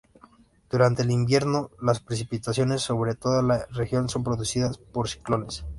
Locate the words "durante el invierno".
0.71-1.69